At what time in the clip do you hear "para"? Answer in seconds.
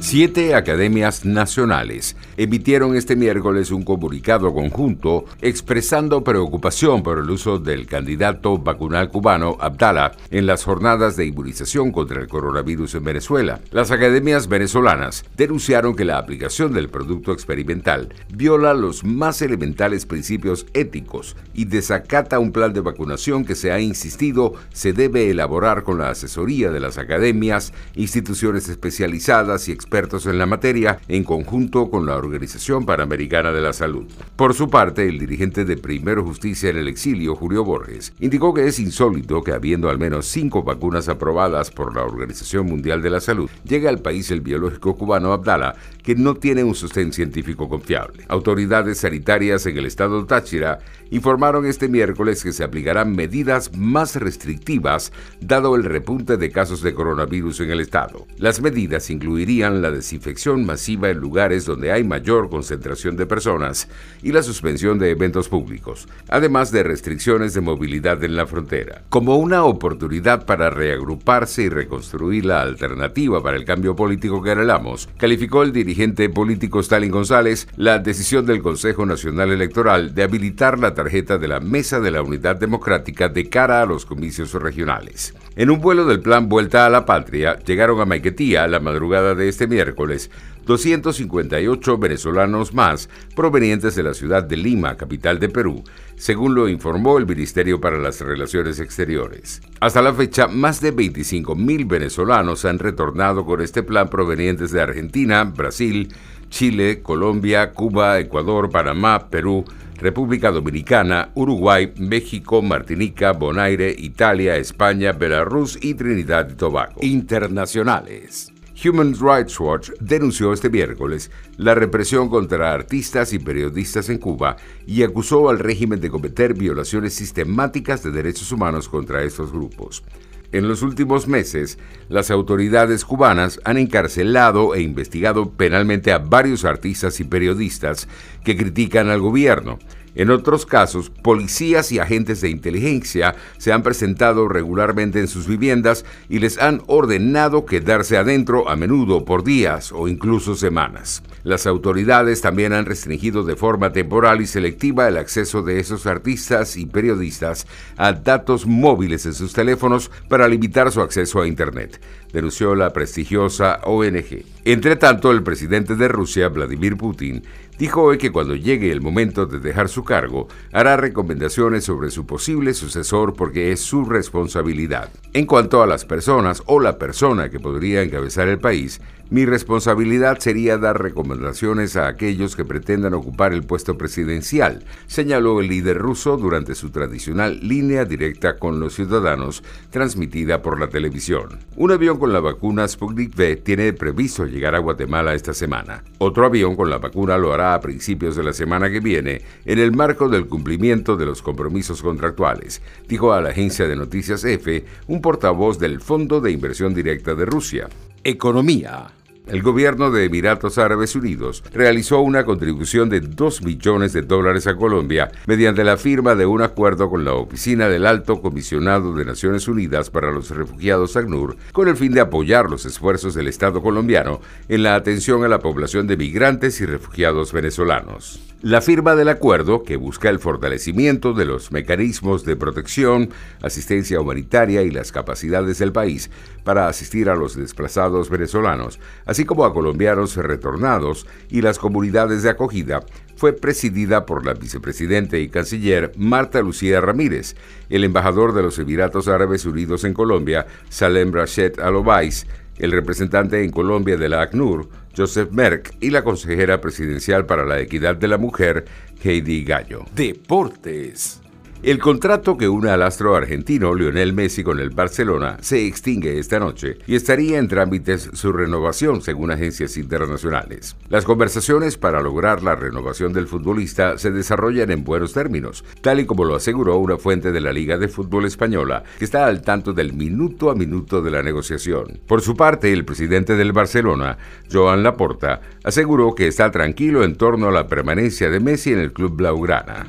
70.46-70.70, 73.42-73.56, 97.80-97.98, 160.28-160.46, 220.08-220.32, 236.64-236.88, 257.44-257.66, 271.96-272.20